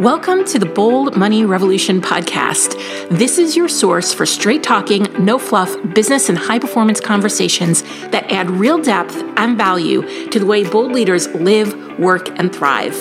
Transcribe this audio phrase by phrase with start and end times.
[0.00, 2.72] Welcome to the Bold Money Revolution podcast.
[3.10, 8.24] This is your source for straight talking, no fluff business and high performance conversations that
[8.32, 12.94] add real depth and value to the way bold leaders live, work, and thrive.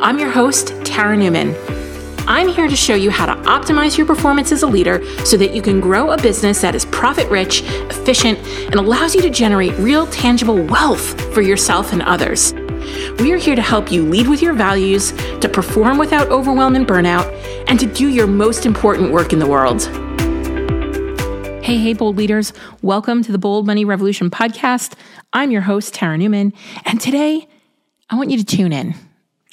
[0.00, 1.56] I'm your host, Tara Newman.
[2.28, 5.56] I'm here to show you how to optimize your performance as a leader so that
[5.56, 9.76] you can grow a business that is profit rich, efficient, and allows you to generate
[9.78, 12.54] real, tangible wealth for yourself and others.
[13.18, 16.86] We are here to help you lead with your values, to perform without overwhelm and
[16.86, 17.26] burnout,
[17.68, 19.82] and to do your most important work in the world.
[21.64, 22.52] Hey, hey, bold leaders.
[22.82, 24.94] Welcome to the Bold Money Revolution podcast.
[25.32, 26.52] I'm your host, Tara Newman,
[26.84, 27.46] and today
[28.10, 28.94] I want you to tune in.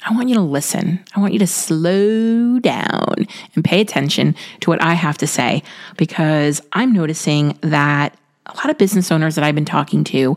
[0.04, 1.04] I want you to listen.
[1.14, 5.62] I want you to slow down and pay attention to what I have to say
[5.96, 10.36] because I'm noticing that a lot of business owners that I've been talking to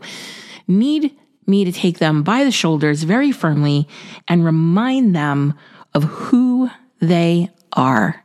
[0.68, 1.16] need
[1.46, 3.88] me to take them by the shoulders very firmly
[4.28, 5.54] and remind them
[5.94, 8.24] of who they are.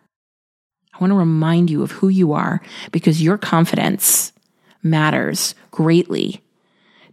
[0.93, 4.33] I want to remind you of who you are because your confidence
[4.83, 6.41] matters greatly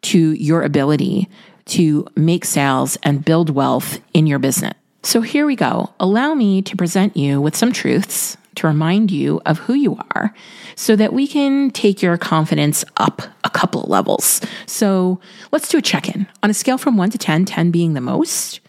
[0.03, 1.29] to your ability
[1.67, 4.75] to make sales and build wealth in your business.
[5.03, 5.93] So here we go.
[6.01, 10.35] Allow me to present you with some truths to remind you of who you are
[10.75, 13.23] so that we can take your confidence up
[13.59, 14.41] couple of levels.
[14.67, 15.21] So
[15.51, 18.01] let's do a check in on a scale from one to 10, 10 being the
[18.01, 18.61] most.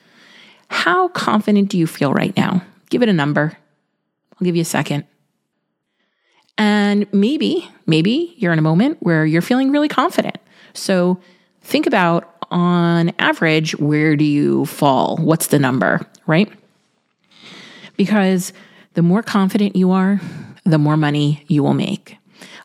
[0.70, 2.64] How confident do you feel right now?
[2.90, 3.58] Give it a number.
[4.34, 5.06] I'll give you a second.
[6.58, 10.38] And maybe, maybe you're in a moment where you're feeling really confident.
[10.74, 11.20] So
[11.62, 15.18] think about on average, where do you fall?
[15.18, 16.52] What's the number, right?
[17.96, 18.54] Because
[18.96, 20.20] the more confident you are,
[20.66, 22.19] the more money you will make.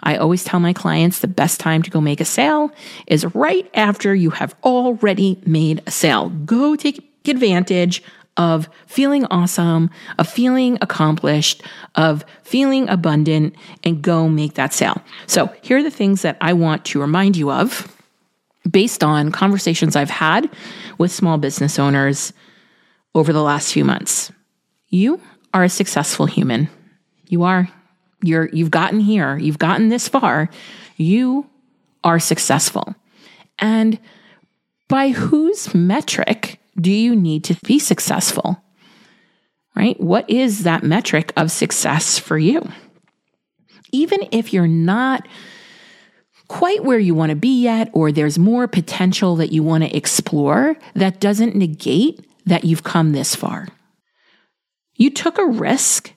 [0.05, 2.71] I always tell my clients the best time to go make a sale
[3.07, 6.29] is right after you have already made a sale.
[6.29, 8.03] Go take advantage
[8.37, 11.63] of feeling awesome, of feeling accomplished,
[11.95, 15.01] of feeling abundant, and go make that sale.
[15.27, 17.91] So, here are the things that I want to remind you of
[18.69, 20.51] based on conversations I've had
[20.99, 22.33] with small business owners
[23.15, 24.33] over the last few months.
[24.89, 25.21] You
[25.53, 26.69] are a successful human.
[27.29, 27.69] You are.
[28.25, 29.37] You're you've gotten here.
[29.37, 30.49] You've gotten this far.
[30.97, 31.49] You
[32.03, 32.95] are successful.
[33.59, 33.99] And
[34.89, 38.61] by whose metric do you need to be successful?
[39.77, 40.01] Right?
[40.01, 42.69] What is that metric of success for you?
[43.93, 45.27] Even if you're not
[46.49, 49.97] quite where you want to be yet, or there's more potential that you want to
[49.97, 53.69] explore, that doesn't negate that you've come this far.
[54.97, 56.13] You took a risk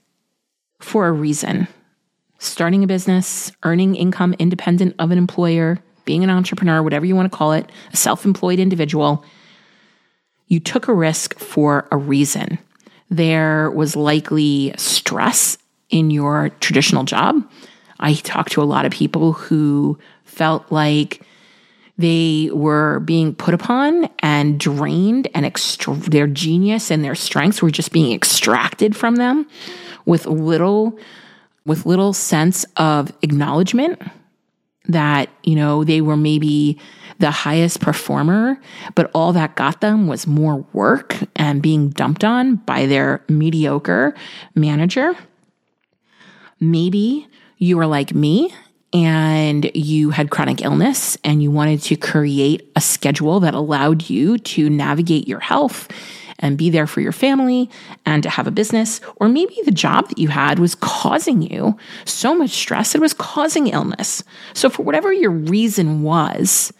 [0.79, 1.67] for a reason.
[2.39, 7.31] Starting a business, earning income independent of an employer, being an entrepreneur, whatever you want
[7.31, 9.23] to call it, a self employed individual.
[10.47, 12.59] You took a risk for a reason.
[13.09, 15.57] There was likely stress
[15.89, 17.47] in your traditional job.
[17.99, 21.21] I talked to a lot of people who felt like
[21.97, 27.91] they were being put upon and drained and their genius and their strengths were just
[27.91, 29.47] being extracted from them
[30.05, 30.97] with little
[31.67, 34.01] with little sense of acknowledgement
[34.87, 36.79] that you know they were maybe
[37.19, 38.59] the highest performer
[38.95, 44.15] but all that got them was more work and being dumped on by their mediocre
[44.55, 45.13] manager.
[46.59, 48.53] Maybe you were like me
[48.93, 54.37] and you had chronic illness and you wanted to create a schedule that allowed you
[54.37, 55.89] to navigate your health
[56.39, 57.69] and be there for your family
[58.05, 61.77] and to have a business, or maybe the job that you had was causing you
[62.05, 64.23] so much stress it was causing illness.
[64.53, 66.71] So, for whatever your reason was,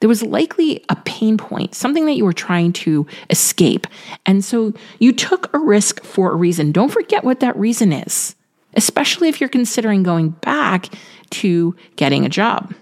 [0.00, 3.86] there was likely a pain point, something that you were trying to escape.
[4.26, 6.70] And so you took a risk for a reason.
[6.70, 8.36] Don't forget what that reason is
[8.74, 10.88] especially if you're considering going back
[11.30, 12.74] to getting a job.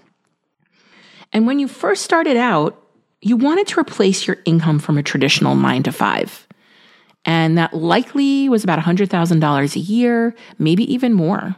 [1.33, 2.81] And when you first started out,
[3.21, 6.47] you wanted to replace your income from a traditional nine to five.
[7.25, 11.55] And that likely was about $100,000 a year, maybe even more.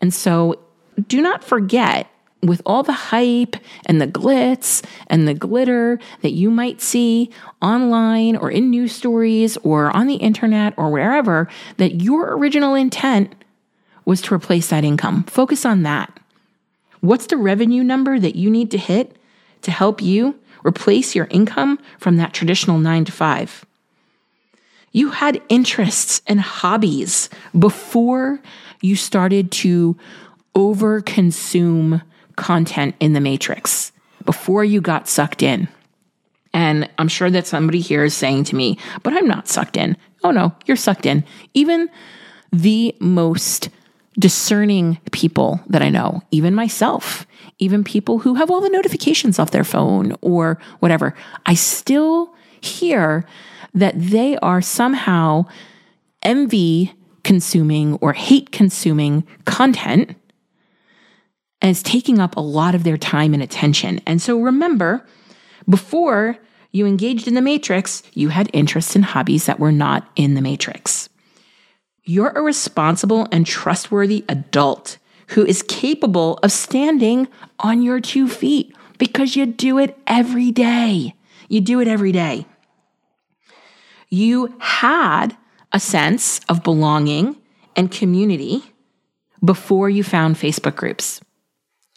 [0.00, 0.60] And so
[1.08, 2.08] do not forget
[2.42, 3.56] with all the hype
[3.86, 7.30] and the glitz and the glitter that you might see
[7.62, 11.48] online or in news stories or on the internet or wherever,
[11.78, 13.34] that your original intent
[14.04, 15.24] was to replace that income.
[15.24, 16.20] Focus on that.
[17.00, 19.16] What's the revenue number that you need to hit
[19.62, 23.64] to help you replace your income from that traditional nine to five?
[24.92, 27.28] You had interests and hobbies
[27.58, 28.40] before
[28.80, 29.96] you started to
[30.54, 32.02] overconsume
[32.36, 33.92] content in the matrix,
[34.24, 35.68] before you got sucked in.
[36.52, 39.96] And I'm sure that somebody here is saying to me, but I'm not sucked in.
[40.24, 41.24] Oh no, you're sucked in.
[41.52, 41.90] Even
[42.52, 43.68] the most
[44.18, 47.26] discerning people that I know, even myself,
[47.58, 51.14] even people who have all the notifications off their phone or whatever,
[51.44, 53.26] I still hear
[53.74, 55.44] that they are somehow
[56.22, 60.16] envy consuming or hate consuming content
[61.66, 64.00] and it's taking up a lot of their time and attention.
[64.06, 65.04] And so remember,
[65.68, 66.36] before
[66.70, 70.42] you engaged in the matrix, you had interests and hobbies that were not in the
[70.42, 71.05] matrix.
[72.06, 74.98] You're a responsible and trustworthy adult
[75.28, 77.26] who is capable of standing
[77.58, 81.14] on your two feet because you do it every day.
[81.48, 82.46] You do it every day.
[84.08, 85.36] You had
[85.72, 87.36] a sense of belonging
[87.74, 88.62] and community
[89.44, 91.20] before you found Facebook groups.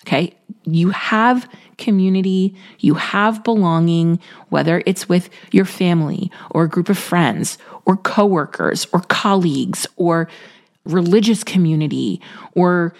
[0.04, 0.36] Okay.
[0.64, 1.48] You have
[1.80, 7.98] community, you have belonging, whether it's with your family or a group of friends or
[7.98, 10.30] coworkers or colleagues or
[10.86, 12.22] religious community
[12.54, 12.94] or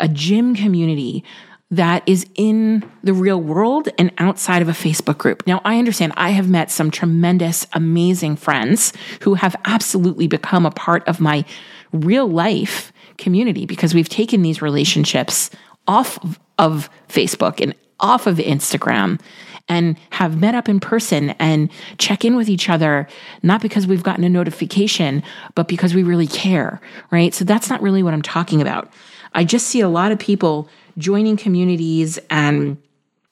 [0.00, 1.22] a gym community
[1.70, 5.46] that is in the real world and outside of a Facebook group.
[5.46, 8.92] Now, I understand I have met some tremendous, amazing friends
[9.22, 11.46] who have absolutely become a part of my
[11.90, 15.50] real life community because we've taken these relationships
[15.86, 16.18] off
[16.58, 19.20] of Facebook and off of Instagram
[19.68, 23.08] and have met up in person and check in with each other,
[23.42, 25.22] not because we've gotten a notification,
[25.54, 27.32] but because we really care, right?
[27.32, 28.92] So that's not really what I'm talking about.
[29.34, 30.68] I just see a lot of people
[30.98, 32.76] joining communities and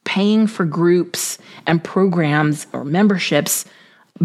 [0.05, 3.65] paying for groups and programs or memberships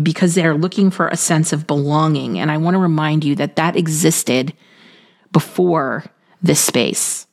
[0.02, 2.40] because they're looking for a sense of belonging.
[2.40, 4.54] And I want to remind you that that existed
[5.32, 6.06] before
[6.42, 7.25] this space.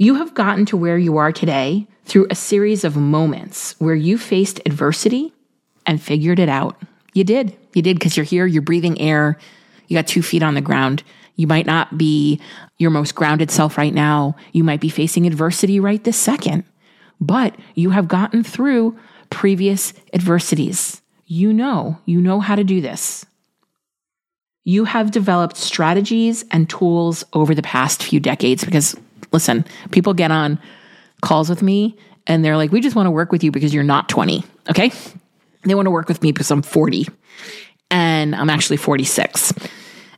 [0.00, 4.16] You have gotten to where you are today through a series of moments where you
[4.16, 5.32] faced adversity
[5.86, 6.80] and figured it out.
[7.14, 7.56] You did.
[7.74, 9.38] You did because you're here, you're breathing air,
[9.88, 11.02] you got two feet on the ground.
[11.34, 12.40] You might not be
[12.76, 14.36] your most grounded self right now.
[14.52, 16.62] You might be facing adversity right this second,
[17.20, 18.96] but you have gotten through
[19.30, 21.02] previous adversities.
[21.26, 23.26] You know, you know how to do this.
[24.62, 28.94] You have developed strategies and tools over the past few decades because,
[29.32, 30.58] listen, people get on
[31.22, 31.96] calls with me
[32.26, 34.44] and they're like, we just want to work with you because you're not 20.
[34.70, 34.92] Okay.
[35.64, 37.08] They want to work with me because I'm 40
[37.90, 39.52] and I'm actually 46.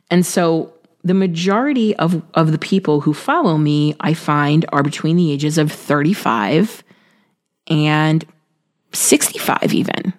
[0.09, 0.73] And so
[1.03, 5.57] the majority of, of the people who follow me, I find, are between the ages
[5.57, 6.83] of 35
[7.67, 8.25] and
[8.93, 10.13] 65, even,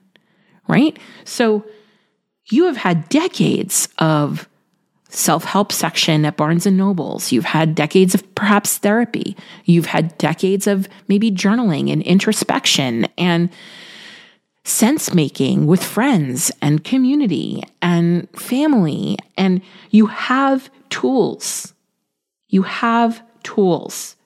[0.66, 0.98] right?
[1.24, 1.64] So
[2.46, 4.48] you have had decades of
[5.12, 7.32] self-help section at Barnes and Nobles.
[7.32, 9.36] You've had decades of perhaps therapy.
[9.64, 13.50] You've had decades of maybe journaling and introspection and
[14.64, 19.18] sense making with friends and community and family.
[19.36, 19.60] And
[19.90, 21.74] you have tools.
[22.48, 24.16] You have tools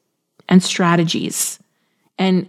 [0.48, 1.58] and strategies.
[2.18, 2.48] And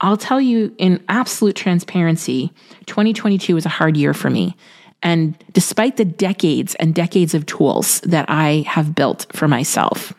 [0.00, 2.50] I'll tell you in absolute transparency,
[2.86, 4.56] 2022 was a hard year for me.
[5.04, 10.14] And despite the decades and decades of tools that I have built for myself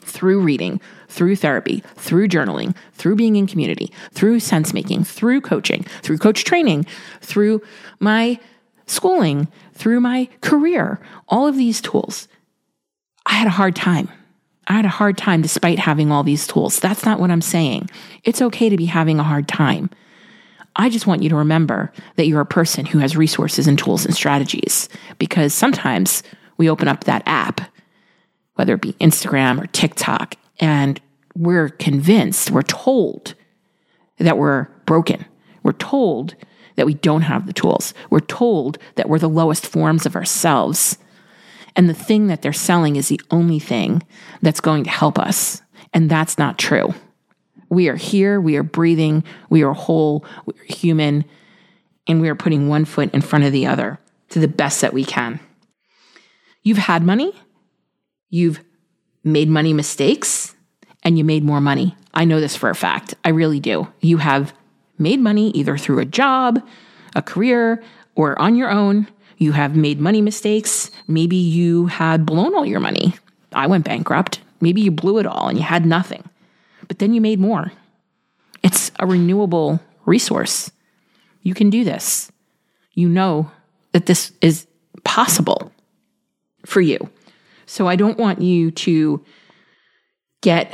[0.00, 5.82] through reading, through therapy, through journaling, through being in community, through sense making, through coaching,
[6.02, 6.86] through coach training,
[7.20, 7.60] through
[8.00, 8.40] my
[8.86, 10.98] schooling, through my career,
[11.28, 12.26] all of these tools,
[13.26, 14.08] I had a hard time.
[14.66, 16.80] I had a hard time despite having all these tools.
[16.80, 17.90] That's not what I'm saying.
[18.24, 19.90] It's okay to be having a hard time.
[20.76, 24.04] I just want you to remember that you're a person who has resources and tools
[24.04, 26.22] and strategies because sometimes
[26.58, 27.60] we open up that app,
[28.54, 31.00] whether it be Instagram or TikTok, and
[31.34, 33.34] we're convinced, we're told
[34.18, 35.24] that we're broken.
[35.62, 36.34] We're told
[36.76, 37.92] that we don't have the tools.
[38.10, 40.98] We're told that we're the lowest forms of ourselves.
[41.74, 44.02] And the thing that they're selling is the only thing
[44.42, 45.62] that's going to help us.
[45.92, 46.94] And that's not true.
[47.68, 51.24] We are here, we are breathing, we are whole, we are human,
[52.06, 53.98] and we are putting one foot in front of the other
[54.30, 55.40] to the best that we can.
[56.62, 57.32] You've had money,
[58.28, 58.60] you've
[59.24, 60.54] made money mistakes,
[61.02, 61.96] and you made more money.
[62.14, 63.14] I know this for a fact.
[63.24, 63.88] I really do.
[64.00, 64.52] You have
[64.98, 66.66] made money either through a job,
[67.14, 67.82] a career,
[68.14, 69.06] or on your own.
[69.36, 70.90] You have made money mistakes.
[71.06, 73.14] Maybe you had blown all your money.
[73.52, 74.40] I went bankrupt.
[74.60, 76.28] Maybe you blew it all and you had nothing,
[76.88, 77.72] but then you made more.
[78.62, 80.70] It's a renewable resource.
[81.42, 82.30] You can do this.
[82.94, 83.50] You know
[83.92, 84.66] that this is
[85.04, 85.72] possible
[86.64, 87.10] for you.
[87.66, 89.24] So I don't want you to
[90.40, 90.72] get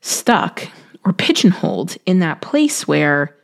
[0.00, 0.68] stuck
[1.04, 3.36] or pigeonholed in that place where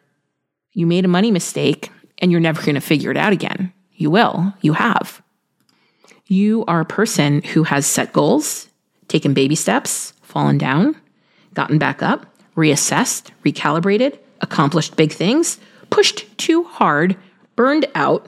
[0.72, 3.72] you made a money mistake and you're never going to figure it out again.
[3.92, 4.54] You will.
[4.60, 5.22] You have.
[6.26, 8.68] You are a person who has set goals,
[9.08, 10.96] taken baby steps, fallen down,
[11.54, 15.58] gotten back up, reassessed, recalibrated, accomplished big things,
[15.90, 17.16] pushed too hard,
[17.56, 18.26] burned out,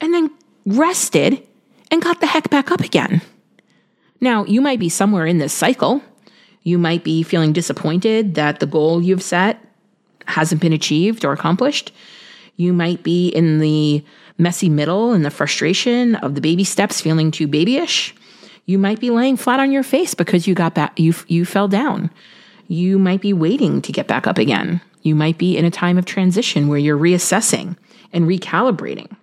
[0.00, 0.30] and then
[0.66, 1.42] rested
[1.90, 3.20] and got the heck back up again.
[4.20, 6.02] Now, you might be somewhere in this cycle.
[6.62, 9.64] You might be feeling disappointed that the goal you've set
[10.26, 11.92] hasn't been achieved or accomplished.
[12.56, 14.04] You might be in the
[14.36, 18.14] messy middle and the frustration of the baby steps feeling too babyish.
[18.68, 21.68] You might be laying flat on your face because you got back you you fell
[21.68, 22.10] down.
[22.66, 24.82] You might be waiting to get back up again.
[25.00, 27.78] You might be in a time of transition where you're reassessing
[28.12, 29.16] and recalibrating.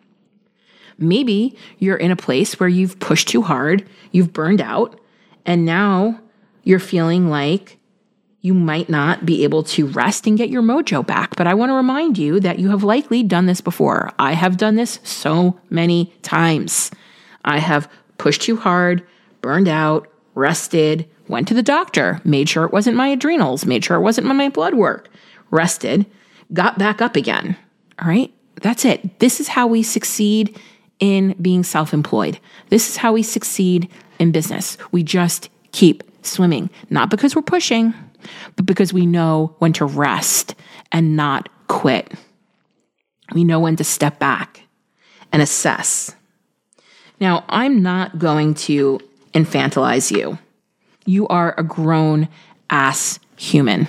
[0.98, 5.00] Maybe you're in a place where you've pushed too hard, you've burned out,
[5.46, 6.20] and now
[6.64, 7.78] you're feeling like
[8.42, 11.36] you might not be able to rest and get your mojo back.
[11.36, 14.12] But I want to remind you that you have likely done this before.
[14.18, 16.90] I have done this so many times.
[17.44, 17.88] I have
[18.18, 19.06] pushed too hard,
[19.46, 23.96] burned out, rested, went to the doctor, made sure it wasn't my adrenals, made sure
[23.96, 25.08] it wasn't my blood work,
[25.52, 26.04] rested,
[26.52, 27.56] got back up again.
[28.02, 28.34] All right.
[28.64, 29.20] That's it.
[29.20, 30.60] This is how we succeed
[31.00, 32.40] in being self employed.
[32.70, 33.88] This is how we succeed
[34.18, 34.80] in business.
[34.92, 37.94] We just keep swimming, not because we're pushing,
[38.56, 40.56] but because we know when to rest
[40.92, 42.12] and not quit.
[43.32, 44.64] We know when to step back
[45.32, 46.16] and assess.
[47.20, 49.00] Now, I'm not going to
[49.36, 50.40] infantilize you.
[51.06, 52.28] You are a grown
[52.70, 53.88] ass human.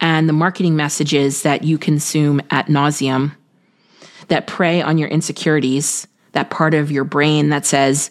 [0.00, 3.34] And the marketing messages that you consume at nauseum
[4.28, 8.10] that prey on your insecurities that part of your brain that says,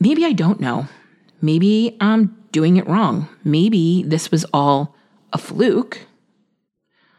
[0.00, 0.88] maybe I don't know.
[1.40, 3.28] Maybe I'm doing it wrong.
[3.44, 4.96] Maybe this was all
[5.32, 6.00] a fluke.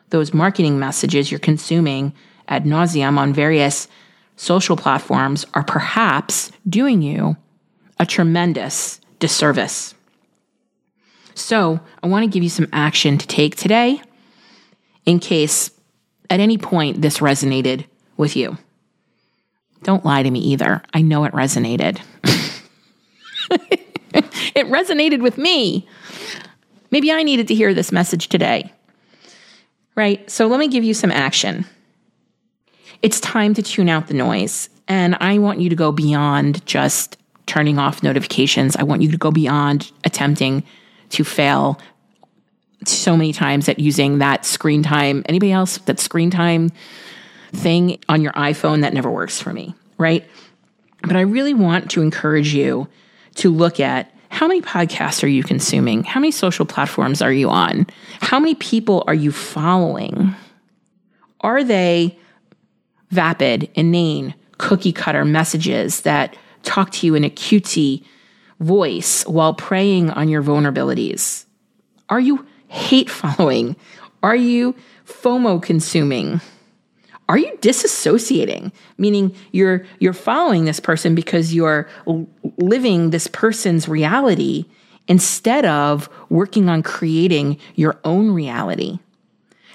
[0.09, 2.13] Those marketing messages you're consuming
[2.47, 3.87] ad nauseum on various
[4.35, 7.37] social platforms are perhaps doing you
[7.99, 9.93] a tremendous disservice.
[11.33, 14.01] So, I want to give you some action to take today
[15.05, 15.69] in case
[16.29, 17.85] at any point this resonated
[18.17, 18.57] with you.
[19.83, 20.81] Don't lie to me either.
[20.93, 21.99] I know it resonated.
[23.51, 25.87] it resonated with me.
[26.89, 28.71] Maybe I needed to hear this message today.
[29.95, 30.29] Right?
[30.29, 31.65] So let me give you some action.
[33.01, 34.69] It's time to tune out the noise.
[34.87, 38.75] And I want you to go beyond just turning off notifications.
[38.75, 40.63] I want you to go beyond attempting
[41.09, 41.79] to fail
[42.85, 45.23] so many times at using that screen time.
[45.27, 46.71] Anybody else that screen time
[47.53, 50.25] thing on your iPhone that never works for me, right?
[51.01, 52.87] But I really want to encourage you
[53.35, 56.03] to look at how many podcasts are you consuming?
[56.03, 57.87] How many social platforms are you on?
[58.21, 60.35] How many people are you following?
[61.41, 62.17] Are they
[63.11, 66.35] vapid, inane, cookie cutter messages that
[66.65, 68.03] talk to you in a cutesy
[68.59, 71.45] voice while preying on your vulnerabilities?
[72.09, 73.75] Are you hate following?
[74.23, 76.41] Are you FOMO consuming?
[77.27, 81.87] are you disassociating meaning you're you're following this person because you're
[82.57, 84.65] living this person's reality
[85.07, 88.99] instead of working on creating your own reality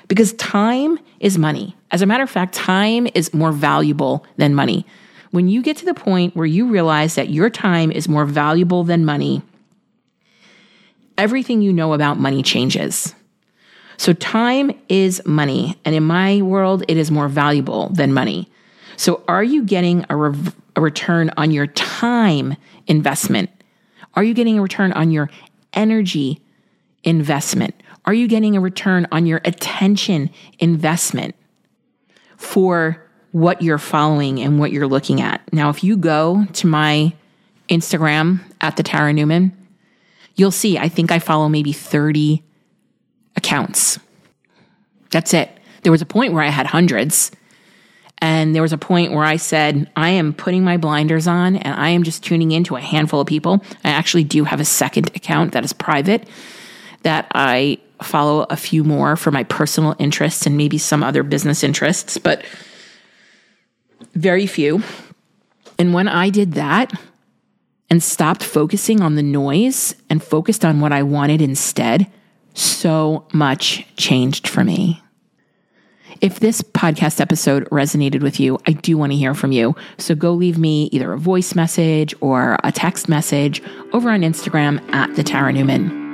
[0.09, 4.87] because time is money as a matter of fact time is more valuable than money
[5.31, 8.85] when you get to the point where you realize that your time is more valuable
[8.85, 9.43] than money
[11.19, 13.15] everything you know about money changes
[14.01, 15.79] so time is money.
[15.85, 18.51] And in my world, it is more valuable than money.
[18.97, 22.57] So are you getting a, re- a return on your time
[22.87, 23.51] investment?
[24.15, 25.29] Are you getting a return on your
[25.75, 26.41] energy
[27.05, 27.75] investment?
[28.07, 31.35] Are you getting a return on your attention investment
[32.39, 35.41] for what you're following and what you're looking at?
[35.53, 37.13] Now, if you go to my
[37.69, 39.57] Instagram at the Tara Newman,
[40.35, 42.43] you'll see I think I follow maybe 30
[43.37, 43.99] accounts.
[45.11, 45.51] That's it.
[45.83, 47.31] There was a point where I had hundreds.
[48.23, 51.75] And there was a point where I said, I am putting my blinders on and
[51.75, 53.65] I am just tuning into a handful of people.
[53.83, 56.29] I actually do have a second account that is private
[57.03, 61.65] that I follow a few more for my personal interests and maybe some other business
[61.65, 62.45] interests, but
[64.15, 64.83] very few.
[65.79, 66.93] And when I did that
[67.89, 72.07] and stopped focusing on the noise and focused on what I wanted instead,
[72.55, 75.03] so much changed for me.
[76.21, 79.75] If this podcast episode resonated with you, I do want to hear from you.
[79.97, 83.63] So go leave me either a voice message or a text message
[83.95, 86.10] over on Instagram at the Tara Newman.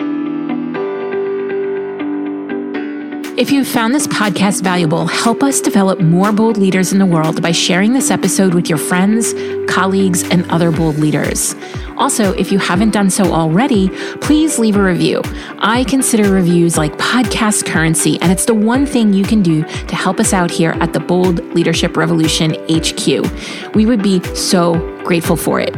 [3.37, 7.43] If you've found this podcast valuable, help us develop more bold leaders in the world
[7.43, 9.35] by sharing this episode with your friends,
[9.69, 11.55] colleagues, and other bold leaders.
[11.99, 13.91] Also, if you haven't done so already,
[14.23, 15.21] please leave a review.
[15.59, 19.95] I consider reviews like podcast currency, and it's the one thing you can do to
[19.95, 23.75] help us out here at the Bold Leadership Revolution HQ.
[23.75, 24.73] We would be so
[25.05, 25.77] grateful for it.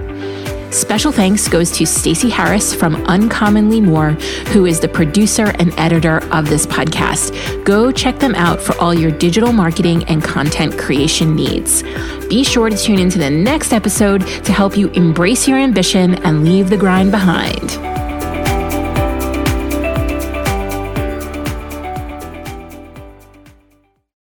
[0.71, 4.11] Special thanks goes to Stacey Harris from Uncommonly More,
[4.53, 7.65] who is the producer and editor of this podcast.
[7.65, 11.83] Go check them out for all your digital marketing and content creation needs.
[12.29, 16.45] Be sure to tune into the next episode to help you embrace your ambition and
[16.45, 18.08] leave the grind behind.